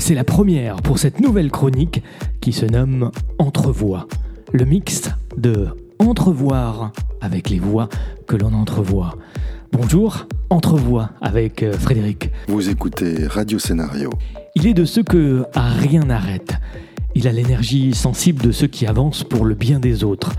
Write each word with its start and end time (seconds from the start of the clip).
C'est 0.00 0.14
la 0.14 0.24
première 0.24 0.76
pour 0.76 0.98
cette 0.98 1.20
nouvelle 1.20 1.50
chronique 1.50 2.02
qui 2.40 2.54
se 2.54 2.64
nomme 2.64 3.10
Entrevoix. 3.38 4.08
Le 4.50 4.64
mix 4.64 5.10
de 5.36 5.68
entrevoir 5.98 6.92
avec 7.20 7.50
les 7.50 7.58
voix 7.58 7.90
que 8.26 8.34
l'on 8.34 8.54
entrevoit. 8.54 9.18
Bonjour, 9.72 10.26
Entrevoix 10.48 11.10
avec 11.20 11.62
euh, 11.62 11.74
Frédéric. 11.74 12.30
Vous 12.48 12.70
écoutez 12.70 13.26
Radio 13.26 13.58
Scénario. 13.58 14.08
Il 14.54 14.66
est 14.66 14.74
de 14.74 14.86
ceux 14.86 15.02
que 15.02 15.44
à 15.54 15.68
rien 15.68 16.04
n'arrête. 16.04 16.54
Il 17.14 17.28
a 17.28 17.32
l'énergie 17.32 17.94
sensible 17.94 18.42
de 18.42 18.52
ceux 18.52 18.68
qui 18.68 18.86
avancent 18.86 19.22
pour 19.22 19.44
le 19.44 19.54
bien 19.54 19.80
des 19.80 20.02
autres. 20.02 20.32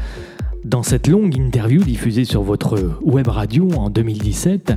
Dans 0.63 0.83
cette 0.83 1.07
longue 1.07 1.35
interview 1.35 1.83
diffusée 1.83 2.23
sur 2.23 2.43
votre 2.43 2.99
web 3.01 3.27
radio 3.27 3.71
en 3.71 3.89
2017, 3.89 4.73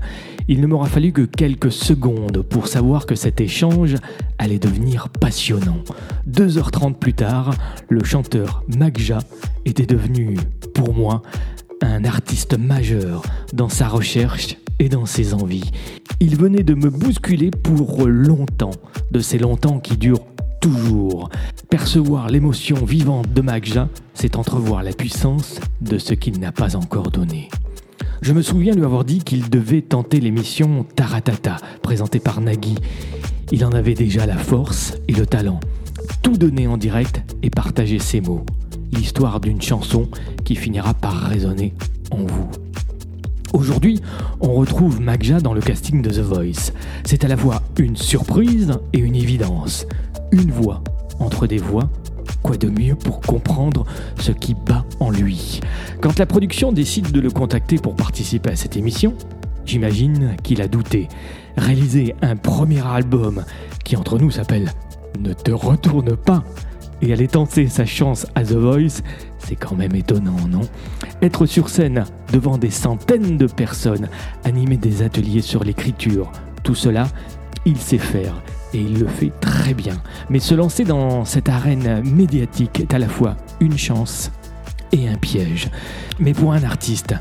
il 0.48 0.62
ne 0.62 0.66
m'aura 0.66 0.86
fallu 0.86 1.12
que 1.12 1.22
quelques 1.22 1.70
secondes 1.70 2.40
pour 2.42 2.68
savoir 2.68 3.04
que 3.04 3.14
cet 3.14 3.40
échange 3.40 3.96
allait 4.38 4.58
devenir 4.58 5.10
passionnant. 5.10 5.84
2h30 6.26 6.94
plus 6.94 7.12
tard, 7.12 7.54
le 7.90 8.02
chanteur 8.02 8.64
Magja 8.78 9.18
était 9.66 9.84
devenu, 9.84 10.38
pour 10.74 10.94
moi, 10.94 11.20
un 11.82 12.04
artiste 12.04 12.58
majeur 12.58 13.22
dans 13.52 13.68
sa 13.68 13.86
recherche 13.86 14.56
et 14.78 14.88
dans 14.88 15.04
ses 15.04 15.34
envies. 15.34 15.70
Il 16.18 16.36
venait 16.36 16.62
de 16.62 16.74
me 16.74 16.88
bousculer 16.88 17.50
pour 17.50 18.06
longtemps, 18.06 18.70
de 19.10 19.20
ces 19.20 19.38
longtemps 19.38 19.80
qui 19.80 19.98
durent 19.98 20.24
toujours. 20.64 21.28
Percevoir 21.68 22.30
l'émotion 22.30 22.86
vivante 22.86 23.30
de 23.30 23.42
Magja, 23.42 23.90
c'est 24.14 24.36
entrevoir 24.36 24.82
la 24.82 24.92
puissance 24.92 25.60
de 25.82 25.98
ce 25.98 26.14
qu'il 26.14 26.40
n'a 26.40 26.52
pas 26.52 26.74
encore 26.74 27.10
donné. 27.10 27.50
Je 28.22 28.32
me 28.32 28.40
souviens 28.40 28.72
lui 28.72 28.84
avoir 28.84 29.04
dit 29.04 29.18
qu'il 29.18 29.50
devait 29.50 29.82
tenter 29.82 30.20
l'émission 30.20 30.86
Taratata, 30.96 31.56
présentée 31.82 32.18
par 32.18 32.40
Nagui. 32.40 32.76
Il 33.52 33.62
en 33.66 33.72
avait 33.72 33.92
déjà 33.92 34.24
la 34.24 34.38
force 34.38 34.94
et 35.06 35.12
le 35.12 35.26
talent. 35.26 35.60
Tout 36.22 36.38
donner 36.38 36.66
en 36.66 36.78
direct 36.78 37.22
et 37.42 37.50
partager 37.50 37.98
ses 37.98 38.22
mots. 38.22 38.46
L'histoire 38.90 39.40
d'une 39.40 39.60
chanson 39.60 40.08
qui 40.44 40.56
finira 40.56 40.94
par 40.94 41.14
résonner 41.14 41.74
en 42.10 42.24
vous. 42.24 42.48
Aujourd'hui, 43.54 44.00
on 44.40 44.52
retrouve 44.54 45.00
Magja 45.00 45.38
dans 45.38 45.54
le 45.54 45.60
casting 45.60 46.02
de 46.02 46.10
The 46.10 46.18
Voice. 46.18 46.72
C'est 47.04 47.24
à 47.24 47.28
la 47.28 47.36
fois 47.36 47.62
une 47.78 47.96
surprise 47.96 48.72
et 48.92 48.98
une 48.98 49.14
évidence 49.14 49.86
une 50.32 50.50
voix 50.50 50.82
entre 51.20 51.46
des 51.46 51.58
voix 51.58 51.88
Quoi 52.42 52.56
de 52.56 52.68
mieux 52.68 52.96
pour 52.96 53.20
comprendre 53.20 53.86
ce 54.18 54.32
qui 54.32 54.54
bat 54.54 54.84
en 54.98 55.08
lui? 55.08 55.60
Quand 56.00 56.18
la 56.18 56.26
production 56.26 56.72
décide 56.72 57.12
de 57.12 57.20
le 57.20 57.30
contacter 57.30 57.76
pour 57.76 57.94
participer 57.94 58.50
à 58.50 58.56
cette 58.56 58.76
émission, 58.76 59.14
j'imagine 59.64 60.36
qu'il 60.42 60.60
a 60.60 60.66
douté. 60.66 61.08
Réaliser 61.56 62.16
un 62.22 62.34
premier 62.34 62.84
album 62.84 63.44
qui 63.84 63.96
entre 63.96 64.18
nous 64.18 64.32
s'appelle 64.32 64.72
Ne 65.20 65.32
te 65.32 65.52
retourne 65.52 66.16
pas 66.16 66.42
et 67.02 67.12
aller 67.12 67.28
tenter 67.28 67.68
sa 67.68 67.84
chance 67.84 68.26
à 68.34 68.44
The 68.44 68.52
Voice, 68.52 69.02
c'est 69.38 69.56
quand 69.56 69.76
même 69.76 69.94
étonnant, 69.94 70.48
non? 70.48 70.62
Être 71.22 71.46
sur 71.46 71.68
scène 71.68 72.04
devant 72.32 72.58
des 72.58 72.70
centaines 72.70 73.36
de 73.36 73.46
personnes, 73.46 74.08
animer 74.44 74.76
des 74.76 75.02
ateliers 75.02 75.42
sur 75.42 75.64
l'écriture, 75.64 76.32
tout 76.62 76.74
cela, 76.74 77.08
il 77.66 77.76
sait 77.76 77.98
faire 77.98 78.42
et 78.72 78.78
il 78.78 78.98
le 78.98 79.06
fait 79.06 79.32
très 79.40 79.74
bien. 79.74 79.96
Mais 80.30 80.40
se 80.40 80.54
lancer 80.54 80.84
dans 80.84 81.24
cette 81.24 81.48
arène 81.48 82.02
médiatique 82.04 82.80
est 82.80 82.94
à 82.94 82.98
la 82.98 83.08
fois 83.08 83.36
une 83.60 83.78
chance 83.78 84.30
et 84.92 85.08
un 85.08 85.16
piège. 85.16 85.70
Mais 86.18 86.32
pour 86.32 86.52
un 86.52 86.62
artiste, 86.62 87.14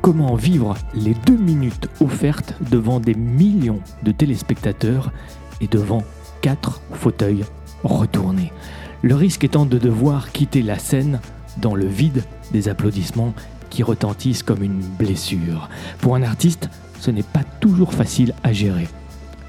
comment 0.00 0.34
vivre 0.34 0.74
les 0.94 1.14
deux 1.26 1.36
minutes 1.36 1.88
offertes 2.00 2.54
devant 2.70 3.00
des 3.00 3.14
millions 3.14 3.80
de 4.02 4.12
téléspectateurs 4.12 5.10
et 5.60 5.66
devant 5.66 6.02
quatre 6.40 6.80
fauteuils 6.92 7.44
retournés? 7.84 8.52
Le 9.02 9.14
risque 9.14 9.44
étant 9.44 9.66
de 9.66 9.78
devoir 9.78 10.32
quitter 10.32 10.62
la 10.62 10.78
scène 10.78 11.20
dans 11.58 11.74
le 11.74 11.86
vide 11.86 12.24
des 12.52 12.68
applaudissements 12.68 13.34
qui 13.68 13.82
retentissent 13.82 14.42
comme 14.42 14.62
une 14.62 14.80
blessure. 14.80 15.68
Pour 16.00 16.14
un 16.14 16.22
artiste, 16.22 16.70
ce 17.00 17.10
n'est 17.10 17.22
pas 17.22 17.44
toujours 17.60 17.92
facile 17.92 18.34
à 18.44 18.52
gérer. 18.52 18.88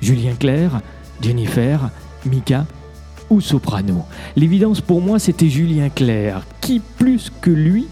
Julien 0.02 0.34
Clerc 0.34 0.82
Jennifer, 1.24 1.90
Mika 2.26 2.66
ou 3.30 3.42
Soprano. 3.42 4.04
L'évidence 4.36 4.82
pour 4.82 5.02
moi, 5.02 5.20
c'était 5.20 5.50
Julien 5.50 5.90
Clerc, 5.90 6.44
qui 6.62 6.82
plus 6.98 7.32
que 7.42 7.50
lui 7.50 7.88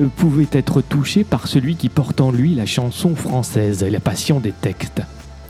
euh, 0.00 0.06
pouvait 0.16 0.48
être 0.52 0.80
touché 0.80 1.24
par 1.24 1.48
celui 1.48 1.76
qui 1.76 1.88
porte 1.88 2.20
en 2.20 2.30
lui 2.30 2.54
la 2.54 2.66
chanson 2.66 3.16
française 3.16 3.82
et 3.82 3.90
la 3.90 4.00
passion 4.00 4.38
des 4.40 4.52
textes. 4.52 5.02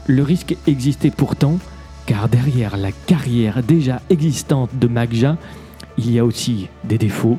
Le 0.07 0.23
risque 0.23 0.57
existait 0.67 1.11
pourtant, 1.11 1.59
car 2.09 2.31
derrière 2.31 2.79
la 2.79 2.91
carrière 2.91 3.63
déjà 3.63 4.01
existante 4.09 4.71
de 4.79 4.89
Magja, 4.89 5.37
il 5.99 6.11
y 6.11 6.19
a 6.19 6.25
aussi 6.25 6.69
des 6.85 6.97
défauts, 6.97 7.39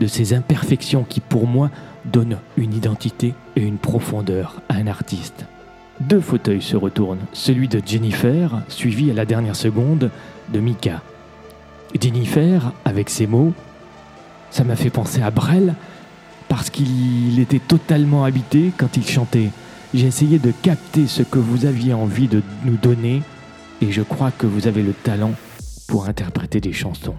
de 0.00 0.06
ces 0.06 0.32
imperfections 0.32 1.04
qui 1.06 1.20
pour 1.20 1.46
moi 1.46 1.70
donnent 2.06 2.38
une 2.56 2.72
identité 2.72 3.34
et 3.56 3.60
une 3.60 3.76
profondeur 3.76 4.62
à 4.70 4.76
un 4.76 4.86
artiste. 4.86 5.44
Deux 6.00 6.22
fauteuils 6.22 6.62
se 6.62 6.78
retournent, 6.78 7.26
celui 7.34 7.68
de 7.68 7.82
Jennifer, 7.84 8.62
suivi 8.68 9.10
à 9.10 9.14
la 9.14 9.26
dernière 9.26 9.54
seconde 9.54 10.10
de 10.50 10.60
Mika. 10.60 11.02
Jennifer, 12.00 12.72
avec 12.86 13.10
ses 13.10 13.26
mots, 13.26 13.52
ça 14.50 14.64
m'a 14.64 14.76
fait 14.76 14.88
penser 14.88 15.20
à 15.20 15.30
Brel, 15.30 15.74
parce 16.48 16.70
qu'il 16.70 17.38
était 17.38 17.58
totalement 17.58 18.24
habité 18.24 18.72
quand 18.78 18.96
il 18.96 19.06
chantait. 19.06 19.50
J'ai 19.92 20.06
essayé 20.06 20.38
de 20.38 20.52
capter 20.62 21.06
ce 21.06 21.22
que 21.22 21.38
vous 21.38 21.66
aviez 21.66 21.92
envie 21.92 22.28
de 22.28 22.42
nous 22.64 22.78
donner, 22.78 23.20
et 23.80 23.92
je 23.92 24.02
crois 24.02 24.30
que 24.30 24.46
vous 24.46 24.66
avez 24.66 24.82
le 24.82 24.92
talent 24.92 25.32
pour 25.88 26.08
interpréter 26.08 26.60
des 26.60 26.72
chansons. 26.72 27.16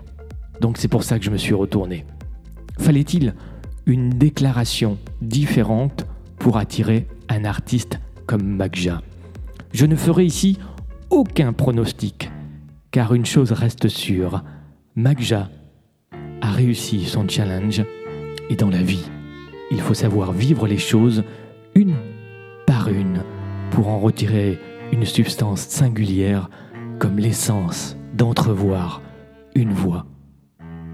Donc 0.62 0.78
c'est 0.78 0.88
pour 0.88 1.04
ça 1.04 1.20
que 1.20 1.26
je 1.26 1.32
me 1.32 1.38
suis 1.38 1.54
retourné. 1.54 2.06
Fallait-il 2.80 3.34
une 3.86 4.10
déclaration 4.10 4.98
différente 5.22 6.06
pour 6.40 6.58
attirer 6.58 7.08
un 7.30 7.46
artiste 7.46 8.00
comme 8.26 8.44
Magja? 8.44 9.02
Je 9.74 9.86
ne 9.86 9.96
ferai 9.96 10.26
ici 10.26 10.58
aucun 11.10 11.54
pronostic, 11.54 12.32
car 12.92 13.14
une 13.14 13.26
chose 13.26 13.52
reste 13.52 13.88
sûre, 13.88 14.44
Magja 14.96 15.50
a 16.42 16.52
réussi 16.52 17.06
son 17.06 17.28
challenge 17.28 17.84
et 18.50 18.56
dans 18.56 18.70
la 18.70 18.82
vie, 18.82 19.10
il 19.72 19.82
faut 19.82 19.94
savoir 19.94 20.32
vivre 20.32 20.68
les 20.68 20.78
choses 20.78 21.24
une 21.76 21.96
par 22.66 22.90
une 22.90 23.24
pour 23.72 23.90
en 23.90 24.00
retirer 24.00 24.60
une 24.92 25.06
substance 25.06 25.62
singulière 25.62 26.50
comme 27.00 27.18
l'essence 27.18 27.96
d'entrevoir 28.14 29.02
une 29.56 29.74
voix 29.74 30.06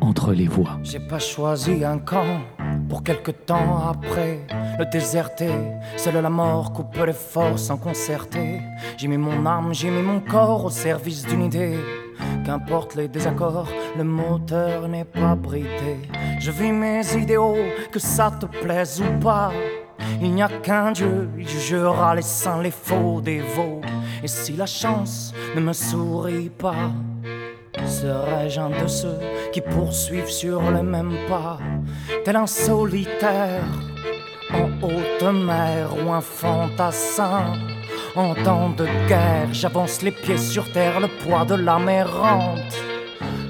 entre 0.01 0.33
les 0.33 0.47
voix. 0.47 0.79
J'ai 0.83 0.99
pas 0.99 1.19
choisi 1.19 1.83
un 1.83 1.97
camp 1.97 2.41
pour 2.89 3.03
quelque 3.03 3.31
temps 3.31 3.87
après 3.87 4.39
le 4.77 4.85
déserté. 4.85 5.49
Seule 5.97 6.21
la 6.21 6.29
mort 6.29 6.73
coupe 6.73 6.97
les 7.05 7.13
forces 7.13 7.69
en 7.69 7.77
concerté. 7.77 8.59
J'ai 8.97 9.07
mis 9.07 9.17
mon 9.17 9.45
âme, 9.45 9.73
j'ai 9.73 9.89
mis 9.89 10.01
mon 10.01 10.19
corps 10.19 10.65
au 10.65 10.69
service 10.69 11.25
d'une 11.25 11.43
idée. 11.43 11.77
Qu'importe 12.45 12.95
les 12.95 13.07
désaccords, 13.07 13.69
le 13.97 14.03
moteur 14.03 14.87
n'est 14.89 15.05
pas 15.05 15.35
bridé. 15.35 15.97
Je 16.39 16.51
vis 16.51 16.73
mes 16.73 17.01
idéaux, 17.15 17.55
que 17.91 17.99
ça 17.99 18.31
te 18.31 18.45
plaise 18.45 19.01
ou 19.01 19.19
pas. 19.19 19.51
Il 20.21 20.33
n'y 20.33 20.43
a 20.43 20.49
qu'un 20.49 20.91
Dieu, 20.91 21.29
il 21.37 21.47
jugera 21.47 22.15
les 22.15 22.21
saints, 22.21 22.61
les 22.61 22.71
faux 22.71 23.21
dévots. 23.21 23.81
Et 24.23 24.27
si 24.27 24.53
la 24.53 24.65
chance 24.65 25.33
ne 25.55 25.61
me 25.61 25.73
sourit 25.73 26.49
pas, 26.49 26.91
Serais-je 27.85 28.59
un 28.59 28.69
de 28.69 28.87
ceux 28.87 29.19
qui 29.51 29.61
poursuivent 29.61 30.29
sur 30.29 30.61
le 30.71 30.83
même 30.83 31.15
pas, 31.27 31.57
tel 32.23 32.35
un 32.35 32.47
solitaire 32.47 33.63
en 34.53 34.69
haute 34.85 35.33
mer 35.33 35.89
ou 36.05 36.11
un 36.11 36.21
fantassin 36.21 37.53
En 38.15 38.35
temps 38.35 38.69
de 38.69 38.85
guerre, 39.07 39.49
j'avance 39.51 40.01
les 40.01 40.11
pieds 40.11 40.37
sur 40.37 40.71
terre, 40.71 40.99
le 40.99 41.07
poids 41.07 41.45
de 41.45 41.55
l'âme 41.55 41.89
errante. 41.89 42.73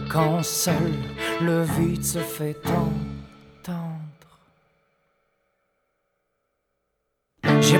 Quand 0.09 0.43
seul 0.43 0.93
le 1.41 1.63
vide 1.63 2.03
se 2.03 2.19
fait. 2.19 2.57
J'ai 3.65 3.71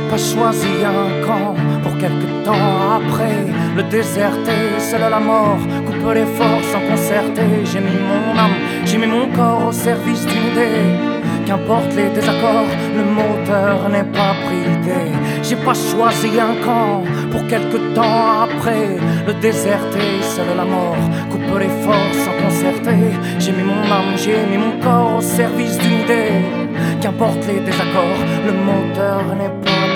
pas 0.10 0.18
choisi 0.18 0.68
un 0.84 1.26
camp 1.26 1.56
pour 1.84 1.98
quelque 1.98 2.28
temps 2.46 2.54
après 2.96 3.46
le 3.76 3.84
déserter, 3.84 4.80
seule 4.80 5.10
la 5.10 5.20
mort 5.20 5.58
coupe 5.86 6.14
les 6.14 6.26
forces 6.26 6.74
en 6.76 6.82
concerté. 6.90 7.42
J'ai 7.66 7.80
mis 7.80 8.00
mon 8.10 8.38
âme, 8.38 8.58
j'ai 8.86 8.98
mis 8.98 9.08
mon 9.08 9.28
corps 9.36 9.68
au 9.70 9.72
service 9.72 10.26
d'une 10.26 10.52
idée. 10.52 11.14
Qu'importe 11.46 11.94
les 11.96 12.10
désaccords, 12.10 12.72
le 12.96 13.04
moteur 13.04 13.90
n'est 13.90 14.10
pas 14.20 14.34
bridé. 14.46 15.12
J'ai 15.42 15.58
pas 15.58 15.74
choisi 15.74 16.30
un 16.40 16.56
camp 16.66 17.04
pour 17.32 17.46
quelque 17.48 17.78
temps 17.94 18.44
après 18.44 18.98
le 19.28 19.34
déserter, 19.36 20.22
seule 20.22 20.56
la 20.56 20.66
mort 20.66 21.04
coupe 21.30 21.60
les 21.60 21.74
forces 21.86 22.28
en 22.30 22.44
concerté. 22.44 22.96
J'ai 23.40 23.52
mis 23.52 23.64
mon 23.64 23.84
âme, 23.98 24.14
j'ai 24.16 24.46
mis 24.50 24.58
mon 24.58 24.80
corps 24.80 25.18
au 25.18 25.22
service 25.22 25.78
d'une 25.80 26.00
idée. 26.02 26.64
Qu'importe 27.02 27.46
les 27.48 27.60
désaccords, 27.60 28.22
le 28.46 28.54
moteur 28.54 29.36
n'est 29.36 29.56
pas 29.66 29.93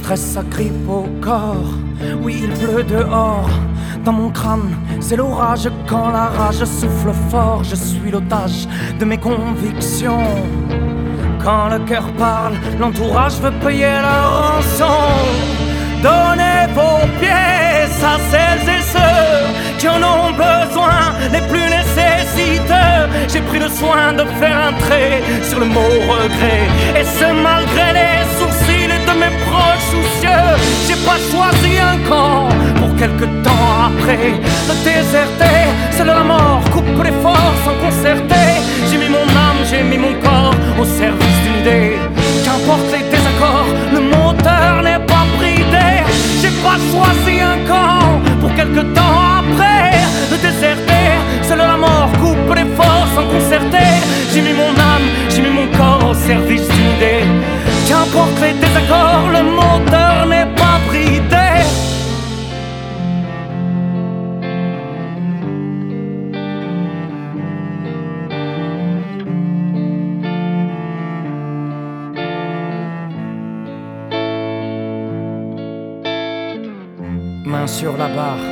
l'ivresse 0.00 0.32
s'agrippe 0.34 0.88
au 0.88 1.06
corps. 1.20 1.74
Oui, 2.22 2.44
il 2.44 2.50
pleut 2.50 2.82
dehors. 2.82 3.50
Dans 4.04 4.12
mon 4.12 4.30
crâne, 4.30 4.74
c'est 5.00 5.16
l'orage 5.16 5.68
quand 5.86 6.10
la 6.10 6.26
rage 6.26 6.64
souffle 6.64 7.12
fort. 7.30 7.62
Je 7.64 7.76
suis 7.76 8.10
l'otage 8.10 8.66
de 8.98 9.04
mes 9.04 9.18
convictions. 9.18 10.26
Quand 11.44 11.68
le 11.68 11.78
cœur 11.80 12.06
parle, 12.18 12.54
l'entourage 12.80 13.34
veut 13.40 13.52
payer 13.64 13.94
la 14.08 14.20
rançon. 14.38 15.02
Donnez 16.02 16.62
vos 16.74 17.06
pièces 17.20 18.02
à 18.02 18.16
celles 18.30 18.68
et 18.76 18.82
ceux 18.94 19.78
qui 19.78 19.88
en 19.88 20.02
ont 20.16 20.32
besoin, 20.32 21.00
les 21.32 21.44
plus 21.50 21.68
nécessiteux. 21.78 23.02
J'ai 23.28 23.40
pris 23.40 23.60
le 23.60 23.68
soin 23.68 24.12
de 24.12 24.24
faire 24.40 24.58
un 24.68 24.72
trait 24.84 25.22
sur 25.48 25.60
le 25.60 25.66
mot 25.66 25.94
regret, 26.12 26.64
et 26.98 27.04
ce 27.04 27.26
malgré 27.48 27.92
les 27.98 28.21
mes 29.22 29.34
proches 29.46 29.86
soucieux. 29.92 30.48
J'ai 30.86 30.98
pas 31.08 31.18
choisi 31.30 31.72
un 31.92 31.98
camp 32.08 32.48
pour 32.80 32.90
quelque 33.00 33.26
temps 33.46 33.70
après 33.90 34.28
le 34.68 34.74
déserter. 34.86 35.60
C'est 35.90 36.04
la 36.04 36.22
mort, 36.32 36.62
coupe 36.72 37.02
les 37.04 37.16
forces 37.24 37.60
sans 37.64 37.76
concerter. 37.84 38.48
J'ai 38.88 38.98
mis 39.02 39.10
mon 39.18 39.26
âme, 39.46 39.60
j'ai 39.70 39.82
mis 39.82 39.98
mon 39.98 40.14
corps 40.26 40.54
au 40.80 40.84
service 40.84 41.38
d'une 41.42 41.58
idée. 41.62 41.92
Qu'importe 42.44 42.88
les 42.94 43.04
désaccords, 43.12 43.70
le 43.96 44.00
moteur 44.14 44.72
n'est 44.86 45.04
pas 45.12 45.24
bridé. 45.38 45.90
J'ai 46.40 46.54
pas 46.66 46.78
choisi 46.90 47.34
un 47.54 47.58
camp 47.70 48.04
pour 48.40 48.52
quelque 48.54 48.82
temps 48.98 49.18
après 49.42 49.90
le 50.30 50.36
déserter. 50.46 51.06
C'est 51.42 51.56
la 51.56 51.76
mort, 51.76 52.10
coupe 52.20 52.54
les 52.58 52.68
forces 52.78 53.12
sans 53.16 53.26
concerter. 53.34 53.90
J'ai 54.32 54.40
mis 54.40 54.54
mon 54.62 54.72
âme, 54.92 55.06
j'ai 55.28 55.42
mis 55.42 55.54
mon 55.60 55.68
corps 55.78 56.10
au 56.10 56.14
service 56.14 56.66
d'une 56.72 56.90
idée. 56.96 57.24
Qu'importe 57.88 58.38
les 58.40 58.54
désaccords, 58.54 58.91
Sur 77.66 77.96
la 77.96 78.08
barre, 78.08 78.44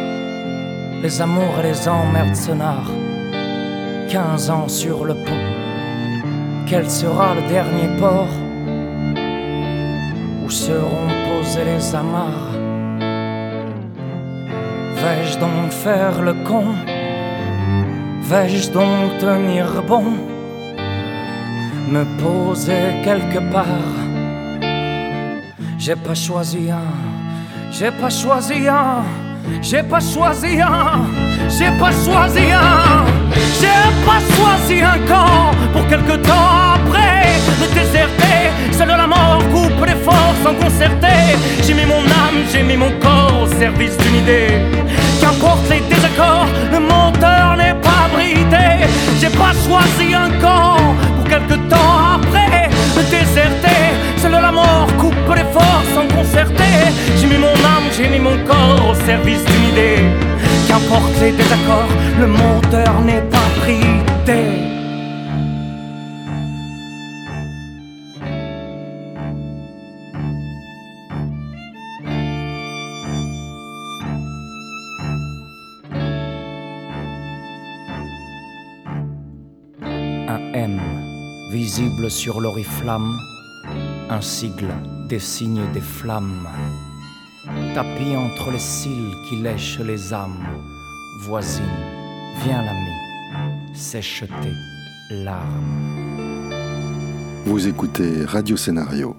les 1.02 1.20
amours 1.20 1.58
et 1.58 1.68
les 1.68 1.88
emmerdes 1.88 2.34
sonars. 2.34 2.90
15 4.08 4.50
ans 4.50 4.68
sur 4.68 5.04
le 5.04 5.14
pont, 5.14 5.44
quel 6.66 6.88
sera 6.88 7.34
le 7.34 7.42
dernier 7.48 7.88
port 7.98 8.28
où 10.44 10.48
seront 10.48 11.08
posés 11.26 11.64
les 11.64 11.94
amarres? 11.94 12.54
Vais-je 14.94 15.38
donc 15.38 15.70
faire 15.70 16.22
le 16.22 16.34
con? 16.44 16.66
Vais-je 18.22 18.70
donc 18.70 19.18
tenir 19.18 19.82
bon? 19.86 20.04
Me 21.90 22.04
poser 22.22 23.02
quelque 23.04 23.40
part. 23.52 23.90
J'ai 25.78 25.96
pas 25.96 26.14
choisi 26.14 26.70
un, 26.70 27.09
j'ai 27.70 27.90
pas 27.90 28.10
choisi 28.10 28.68
un, 28.68 29.02
j'ai 29.62 29.82
pas 29.82 30.00
choisi 30.00 30.60
un, 30.60 31.06
j'ai 31.48 31.70
pas 31.78 31.92
choisi 31.92 32.50
un, 32.52 33.04
j'ai 33.60 34.06
pas 34.06 34.20
choisi 34.34 34.82
un 34.82 34.98
camp 35.06 35.50
pour 35.72 35.86
quelque 35.86 36.16
temps 36.26 36.74
après 36.74 37.24
le 37.60 37.66
déserter. 37.74 38.50
Seule 38.72 38.88
la 38.88 39.06
mort 39.06 39.42
coupe 39.52 39.86
les 39.86 39.94
forces 40.04 40.40
sans 40.42 40.54
concerter. 40.54 41.36
J'ai 41.62 41.74
mis 41.74 41.86
mon 41.86 42.04
âme, 42.22 42.40
j'ai 42.52 42.62
mis 42.62 42.76
mon 42.76 42.90
corps 43.00 43.42
au 43.44 43.46
service 43.58 43.96
d'une 43.98 44.16
idée. 44.16 44.58
Qu'importe 45.20 45.68
les 45.70 45.80
désaccords, 45.80 46.48
le 46.72 46.80
moteur 46.80 47.56
n'est 47.56 47.74
pas 47.74 48.08
bridé. 48.12 48.86
J'ai 49.20 49.30
pas 49.30 49.52
choisi 49.66 50.14
un 50.14 50.30
camp 50.40 50.76
pour 51.16 51.24
quelque 51.24 51.54
temps 51.68 51.99
service 59.10 59.44
d'une 59.44 59.68
idée. 59.72 60.02
Qu'importe 60.68 61.16
les 61.20 61.32
le 62.20 62.26
moteur 62.28 63.00
n'est 63.08 63.26
pas 63.34 63.48
bridé. 63.58 64.44
Un 80.28 80.40
M 80.54 80.80
visible 81.50 82.08
sur 82.10 82.40
l'oriflamme, 82.40 83.18
un 84.08 84.20
sigle 84.20 84.72
des 85.08 85.18
signes 85.18 85.66
des 85.74 85.80
flammes. 85.80 86.46
Tapis 87.74 88.16
entre 88.16 88.50
les 88.50 88.58
cils 88.58 89.14
qui 89.28 89.36
lèchent 89.36 89.80
les 89.80 90.12
âmes, 90.12 90.46
voisine, 91.20 91.64
viens 92.44 92.62
l'ami, 92.62 93.74
sèche 93.74 94.24
tes 94.42 95.14
larmes. 95.24 96.50
Vous 97.46 97.66
écoutez 97.66 98.24
Radio 98.26 98.56
Scénario 98.56 99.16